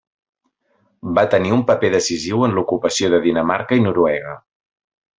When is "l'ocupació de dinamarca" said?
2.57-3.81